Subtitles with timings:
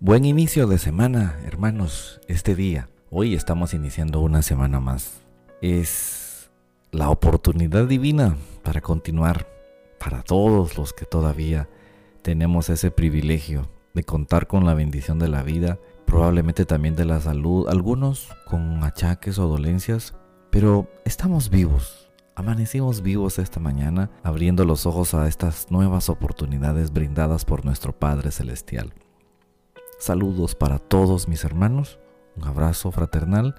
[0.00, 2.88] Buen inicio de semana, hermanos, este día.
[3.10, 5.22] Hoy estamos iniciando una semana más.
[5.60, 6.52] Es
[6.92, 9.48] la oportunidad divina para continuar
[9.98, 11.68] para todos los que todavía
[12.22, 17.20] tenemos ese privilegio de contar con la bendición de la vida, probablemente también de la
[17.20, 20.14] salud, algunos con achaques o dolencias,
[20.50, 22.08] pero estamos vivos.
[22.36, 28.30] Amanecimos vivos esta mañana abriendo los ojos a estas nuevas oportunidades brindadas por nuestro Padre
[28.30, 28.94] Celestial.
[29.98, 31.98] Saludos para todos mis hermanos,
[32.36, 33.56] un abrazo fraternal,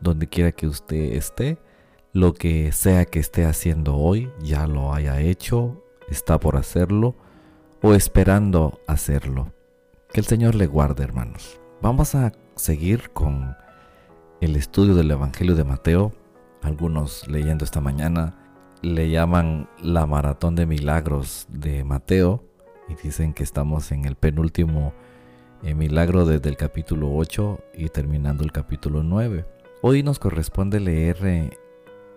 [0.00, 1.58] donde quiera que usted esté,
[2.12, 7.16] lo que sea que esté haciendo hoy, ya lo haya hecho, está por hacerlo
[7.82, 9.52] o esperando hacerlo.
[10.12, 11.60] Que el Señor le guarde, hermanos.
[11.80, 13.56] Vamos a seguir con
[14.40, 16.12] el estudio del Evangelio de Mateo.
[16.62, 18.36] Algunos leyendo esta mañana
[18.82, 22.44] le llaman la maratón de milagros de Mateo
[22.88, 24.92] y dicen que estamos en el penúltimo
[25.62, 29.44] eh, milagro desde el capítulo 8 y terminando el capítulo 9.
[29.80, 31.50] Hoy nos corresponde leer eh,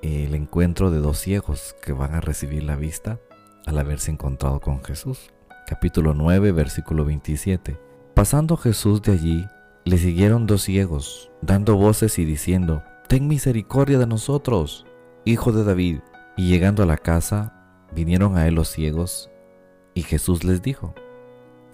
[0.02, 3.20] el encuentro de dos ciegos que van a recibir la vista
[3.66, 5.32] al haberse encontrado con Jesús.
[5.68, 7.80] Capítulo 9, versículo 27.
[8.14, 9.46] Pasando Jesús de allí,
[9.84, 14.86] le siguieron dos ciegos, dando voces y diciendo, Ten misericordia de nosotros,
[15.26, 16.00] hijo de David.
[16.38, 19.30] Y llegando a la casa, vinieron a él los ciegos,
[19.94, 20.94] y Jesús les dijo,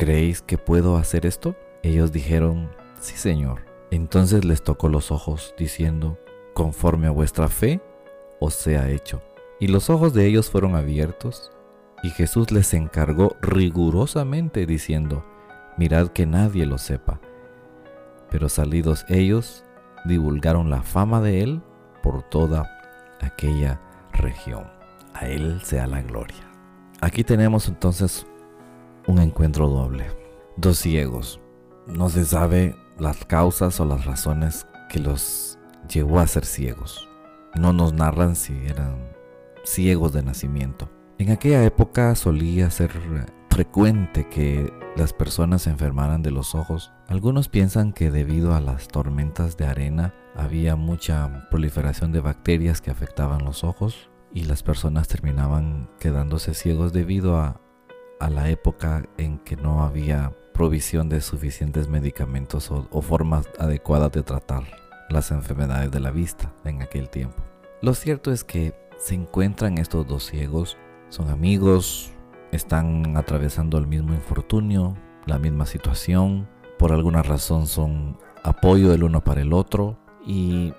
[0.02, 1.56] ¿Creéis que puedo hacer esto?
[1.84, 3.62] Ellos dijeron, Sí, Señor.
[3.92, 6.18] Entonces les tocó los ojos, diciendo,
[6.56, 7.82] Conforme a vuestra fe,
[8.40, 9.22] os sea hecho.
[9.60, 11.52] Y los ojos de ellos fueron abiertos,
[12.02, 15.24] y Jesús les encargó rigurosamente diciendo,
[15.78, 17.22] mirad que nadie lo sepa.
[18.32, 19.64] Pero salidos ellos,
[20.06, 21.62] divulgaron la fama de él
[22.02, 22.68] por toda
[23.20, 23.80] aquella
[24.14, 24.64] región.
[25.14, 26.50] A él sea la gloria.
[27.02, 28.26] Aquí tenemos entonces
[29.08, 30.06] un encuentro doble.
[30.58, 31.40] Dos ciegos.
[31.88, 35.58] No se sabe las causas o las razones que los
[35.90, 37.08] llevó a ser ciegos.
[37.56, 39.12] No nos narran si eran
[39.64, 40.90] ciegos de nacimiento.
[41.18, 42.92] En aquella época solía ser
[43.50, 46.92] frecuente que las personas se enfermaran de los ojos.
[47.08, 52.92] Algunos piensan que debido a las tormentas de arena había mucha proliferación de bacterias que
[52.92, 57.62] afectaban los ojos y las personas terminaban quedándose ciegos debido a,
[58.22, 64.12] a la época en que no había provisión de suficientes medicamentos o, o formas adecuadas
[64.12, 64.64] de tratar
[65.10, 67.44] las enfermedades de la vista en aquel tiempo.
[67.82, 70.78] Lo cierto es que se encuentran estos dos ciegos
[71.10, 72.12] son amigos,
[72.54, 74.96] están atravesando el mismo infortunio,
[75.26, 76.48] la misma situación,
[76.80, 80.74] por alguna razón son apoyo el uno para el otro y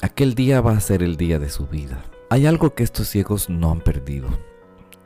[0.00, 2.02] aquel día va a ser el día de su vida.
[2.30, 4.28] Hay algo que estos ciegos no han perdido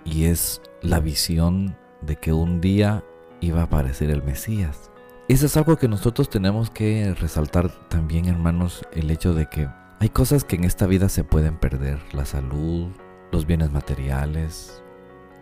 [0.04, 3.04] y es la visión de que un día
[3.40, 4.90] iba a aparecer el Mesías.
[5.28, 9.68] Eso es algo que nosotros tenemos que resaltar también, hermanos, el hecho de que
[10.00, 12.88] hay cosas que en esta vida se pueden perder, la salud,
[13.30, 14.82] los bienes materiales,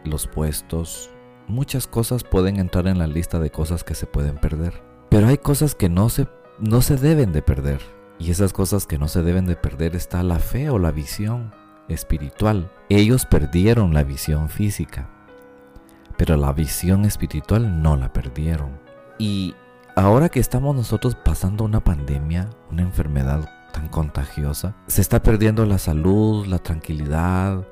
[0.04, 1.10] los puestos,
[1.48, 4.82] muchas cosas pueden entrar en la lista de cosas que se pueden perder.
[5.08, 6.28] Pero hay cosas que no se,
[6.58, 7.80] no se deben de perder.
[8.18, 11.54] Y esas cosas que no se deben de perder está la fe o la visión
[11.90, 12.70] espiritual.
[12.88, 15.08] Ellos perdieron la visión física,
[16.16, 18.78] pero la visión espiritual no la perdieron.
[19.18, 19.54] Y
[19.96, 25.78] ahora que estamos nosotros pasando una pandemia, una enfermedad tan contagiosa, se está perdiendo la
[25.78, 27.66] salud, la tranquilidad,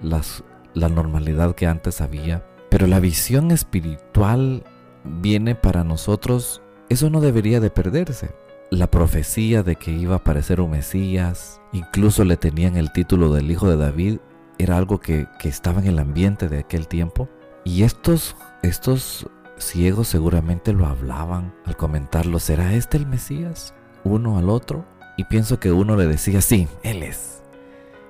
[0.00, 2.46] la normalidad que antes había.
[2.70, 4.64] Pero la visión espiritual
[5.04, 8.34] viene para nosotros, eso no debería de perderse.
[8.72, 13.50] La profecía de que iba a aparecer un Mesías, incluso le tenían el título del
[13.50, 14.20] Hijo de David,
[14.56, 17.28] era algo que, que estaba en el ambiente de aquel tiempo.
[17.64, 19.28] Y estos, estos
[19.58, 23.74] ciegos seguramente lo hablaban al comentarlo, ¿será este el Mesías?
[24.04, 24.86] Uno al otro.
[25.18, 27.42] Y pienso que uno le decía, sí, él es.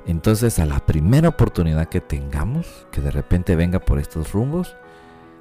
[0.06, 4.76] Entonces a la primera oportunidad que tengamos, que de repente venga por estos rumbos,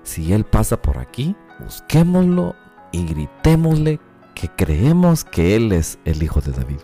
[0.02, 2.56] si Él pasa por aquí, busquémoslo
[2.92, 4.00] y gritémosle
[4.34, 6.80] que creemos que Él es el Hijo de David.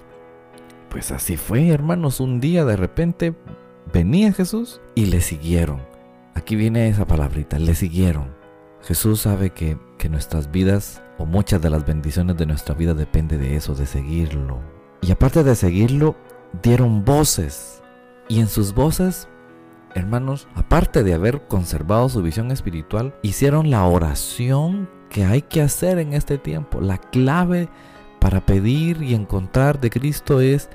[0.89, 3.35] Pues así fue, hermanos, un día de repente
[3.93, 5.81] venía Jesús y le siguieron.
[6.33, 8.35] Aquí viene esa palabrita, le siguieron.
[8.81, 13.37] Jesús sabe que, que nuestras vidas o muchas de las bendiciones de nuestra vida depende
[13.37, 14.59] de eso, de seguirlo.
[15.01, 16.15] Y aparte de seguirlo,
[16.63, 17.81] dieron voces.
[18.29, 19.27] Y en sus voces,
[19.95, 25.99] hermanos, aparte de haber conservado su visión espiritual, hicieron la oración que hay que hacer
[25.99, 26.81] en este tiempo.
[26.81, 27.69] La clave
[28.19, 30.69] para pedir y encontrar de Cristo es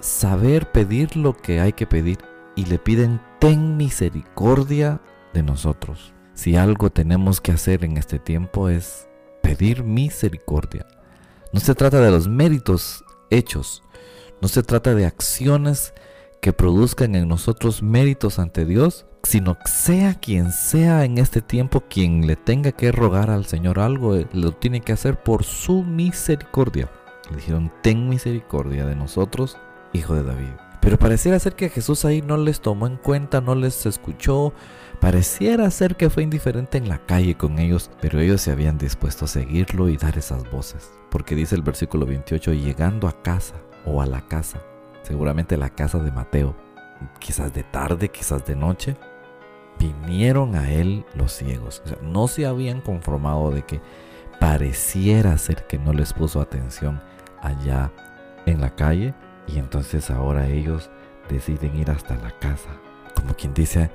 [0.00, 2.18] saber pedir lo que hay que pedir.
[2.56, 5.00] Y le piden, ten misericordia
[5.32, 6.12] de nosotros.
[6.34, 9.08] Si algo tenemos que hacer en este tiempo es
[9.42, 10.86] pedir misericordia.
[11.52, 13.82] No se trata de los méritos hechos,
[14.40, 15.94] no se trata de acciones
[16.44, 22.26] que produzcan en nosotros méritos ante Dios, sino sea quien sea en este tiempo quien
[22.26, 26.90] le tenga que rogar al Señor algo, eh, lo tiene que hacer por su misericordia.
[27.30, 29.56] Le dijeron, ten misericordia de nosotros,
[29.94, 30.50] hijo de David.
[30.82, 34.52] Pero pareciera ser que Jesús ahí no les tomó en cuenta, no les escuchó,
[35.00, 39.24] pareciera ser que fue indiferente en la calle con ellos, pero ellos se habían dispuesto
[39.24, 40.90] a seguirlo y dar esas voces.
[41.10, 43.54] Porque dice el versículo 28, llegando a casa
[43.86, 44.60] o a la casa,
[45.04, 46.56] seguramente la casa de Mateo,
[47.20, 48.96] quizás de tarde, quizás de noche,
[49.78, 51.82] vinieron a él los ciegos.
[52.02, 53.80] no se habían conformado de que
[54.40, 57.00] pareciera ser que no les puso atención
[57.40, 57.92] allá
[58.46, 59.14] en la calle
[59.46, 60.90] y entonces ahora ellos
[61.28, 62.70] deciden ir hasta la casa.
[63.14, 63.90] Como quien dice,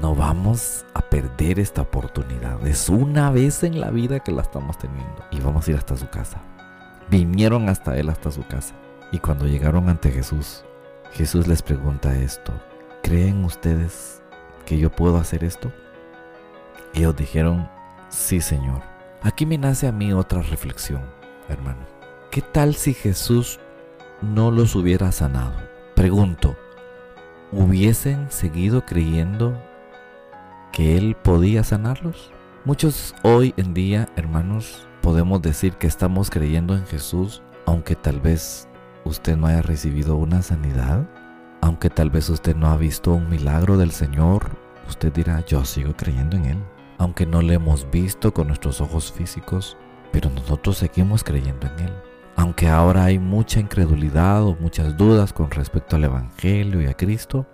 [0.00, 2.66] no vamos a perder esta oportunidad.
[2.66, 5.24] Es una vez en la vida que la estamos teniendo.
[5.30, 6.40] Y vamos a ir hasta su casa.
[7.10, 8.74] Vinieron hasta él, hasta su casa.
[9.12, 10.64] Y cuando llegaron ante Jesús,
[11.12, 12.52] Jesús les pregunta esto.
[13.02, 14.22] ¿Creen ustedes
[14.64, 15.70] que yo puedo hacer esto?
[16.94, 17.68] Ellos dijeron,
[18.08, 18.80] sí Señor.
[19.20, 21.02] Aquí me nace a mí otra reflexión,
[21.50, 21.86] hermano.
[22.30, 23.60] ¿Qué tal si Jesús
[24.22, 25.52] no los hubiera sanado?
[25.94, 26.56] Pregunto,
[27.52, 29.62] ¿hubiesen seguido creyendo
[30.72, 32.32] que Él podía sanarlos?
[32.64, 38.68] Muchos hoy en día, hermanos, podemos decir que estamos creyendo en Jesús, aunque tal vez
[39.04, 41.06] usted no haya recibido una sanidad
[41.62, 44.50] aunque tal vez usted no ha visto un milagro del Señor,
[44.88, 46.58] usted dirá, yo sigo creyendo en Él.
[46.98, 49.76] Aunque no le hemos visto con nuestros ojos físicos,
[50.10, 51.92] pero nosotros seguimos creyendo en Él.
[52.34, 57.46] Aunque ahora hay mucha incredulidad o muchas dudas con respecto al Evangelio y a Cristo,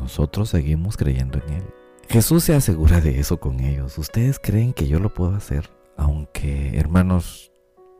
[0.00, 1.64] nosotros seguimos creyendo en Él.
[2.08, 3.96] Jesús se asegura de eso con ellos.
[3.96, 5.70] Ustedes creen que yo lo puedo hacer.
[5.96, 7.52] Aunque, hermanos,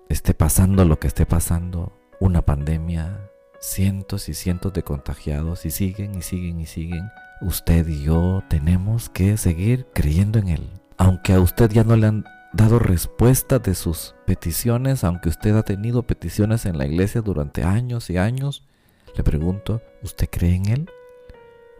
[0.08, 3.30] esté pasando lo que esté pasando, una pandemia,
[3.60, 7.10] cientos y cientos de contagiados y siguen y siguen y siguen.
[7.40, 10.70] Usted y yo tenemos que seguir creyendo en Él.
[10.96, 15.62] Aunque a usted ya no le han dado respuesta de sus peticiones, aunque usted ha
[15.62, 18.66] tenido peticiones en la iglesia durante años y años,
[19.14, 20.90] le pregunto, ¿usted cree en Él?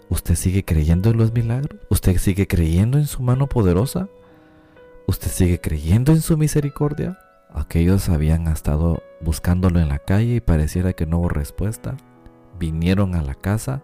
[0.08, 1.80] ¿Usted sigue creyendo en los milagros?
[1.88, 4.08] ¿Usted sigue creyendo en su mano poderosa?
[5.06, 7.18] ¿Usted sigue creyendo en su misericordia?
[7.52, 11.96] Aquellos habían estado buscándolo en la calle y pareciera que no hubo respuesta.
[12.58, 13.82] Vinieron a la casa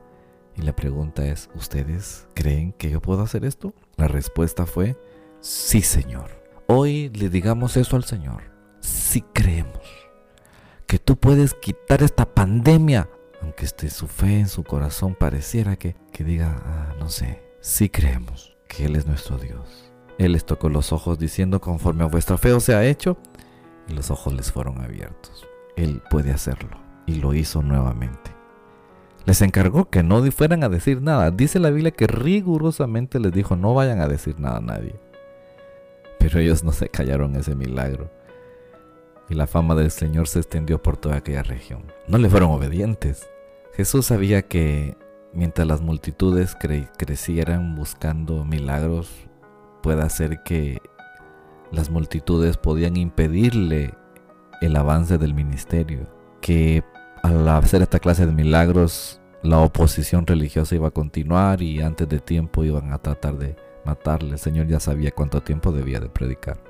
[0.56, 3.74] y la pregunta es, ¿ustedes creen que yo puedo hacer esto?
[3.96, 4.96] La respuesta fue,
[5.40, 6.42] sí Señor.
[6.66, 8.42] Hoy le digamos eso al Señor.
[8.80, 9.82] Sí creemos
[10.92, 13.08] que tú puedes quitar esta pandemia.
[13.40, 17.88] Aunque esté su fe en su corazón pareciera que, que diga, ah, no sé, sí
[17.88, 19.90] creemos que Él es nuestro Dios.
[20.18, 23.16] Él les tocó los ojos diciendo, conforme a vuestra fe os ha hecho,
[23.92, 25.46] los ojos les fueron abiertos.
[25.76, 28.30] Él puede hacerlo y lo hizo nuevamente.
[29.24, 31.30] Les encargó que no fueran a decir nada.
[31.30, 34.96] Dice la Biblia que rigurosamente les dijo no vayan a decir nada a nadie.
[36.18, 38.10] Pero ellos no se callaron ese milagro.
[39.28, 41.84] Y la fama del Señor se extendió por toda aquella región.
[42.08, 43.28] No le fueron obedientes.
[43.74, 44.96] Jesús sabía que
[45.32, 46.56] mientras las multitudes
[46.98, 49.10] crecieran buscando milagros,
[49.82, 50.80] puede hacer que
[51.72, 53.94] las multitudes podían impedirle
[54.60, 56.06] el avance del ministerio,
[56.40, 56.84] que
[57.22, 62.20] al hacer esta clase de milagros la oposición religiosa iba a continuar y antes de
[62.20, 64.32] tiempo iban a tratar de matarle.
[64.32, 66.62] El Señor ya sabía cuánto tiempo debía de predicar.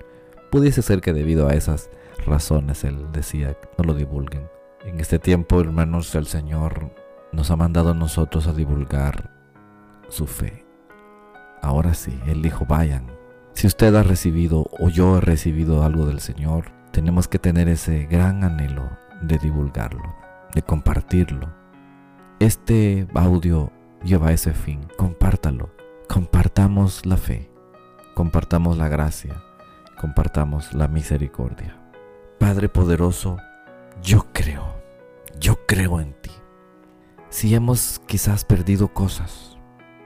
[0.50, 1.90] Pudiese ser que debido a esas
[2.26, 4.48] razones Él decía, no lo divulguen.
[4.84, 6.90] En este tiempo, hermanos, el Señor
[7.32, 9.30] nos ha mandado a nosotros a divulgar
[10.08, 10.64] su fe.
[11.60, 13.06] Ahora sí, Él dijo, vayan,
[13.54, 18.06] si usted ha recibido o yo he recibido algo del Señor, tenemos que tener ese
[18.06, 18.90] gran anhelo
[19.22, 20.14] de divulgarlo,
[20.54, 21.52] de compartirlo.
[22.40, 23.70] Este audio
[24.02, 25.70] lleva ese fin, compártalo.
[26.08, 27.50] Compartamos la fe,
[28.14, 29.42] compartamos la gracia,
[30.00, 31.78] compartamos la misericordia.
[32.38, 33.38] Padre poderoso,
[34.02, 34.74] yo creo,
[35.38, 36.30] yo creo en ti.
[37.28, 39.56] Si hemos quizás perdido cosas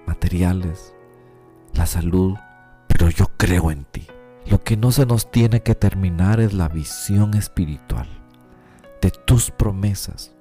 [0.06, 0.94] materiales,
[1.72, 2.36] la salud,
[2.96, 4.06] pero yo creo en ti.
[4.46, 8.08] Lo que no se nos tiene que terminar es la visión espiritual
[9.02, 10.34] de tus promesas,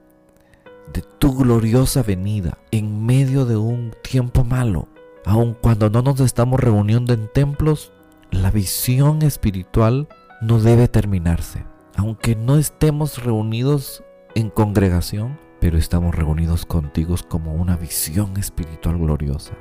[0.94, 4.88] de tu gloriosa venida en medio de un tiempo malo.
[5.26, 7.92] Aun cuando no nos estamos reuniendo en templos,
[8.32, 10.08] la visión espiritual
[10.42, 11.66] no debe terminarse.
[11.98, 14.02] Aunque no estemos reunidos
[14.34, 19.56] en congregación, pero estamos reunidos contigo como una visión espiritual gloriosa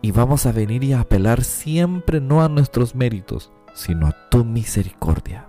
[0.00, 4.44] y vamos a venir y a apelar siempre no a nuestros méritos, sino a tu
[4.44, 5.46] misericordia.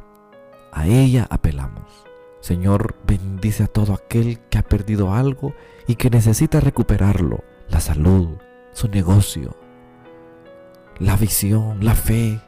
[0.71, 2.05] A ella apelamos.
[2.41, 5.53] Señor, bendice a todo aquel que ha perdido algo
[5.87, 8.37] y que necesita recuperarlo, la salud,
[8.71, 9.55] su negocio,
[10.99, 12.39] la visión, la fe.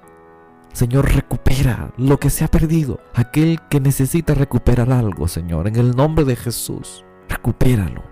[0.71, 2.99] Señor, recupera lo que se ha perdido.
[3.13, 8.03] Aquel que necesita recuperar algo, Señor, en el nombre de Jesús, recupéralo.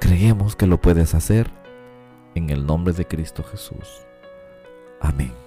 [0.00, 1.65] Creemos que lo puedes hacer
[2.36, 4.06] en el nombre de Cristo Jesús.
[5.00, 5.45] Amén.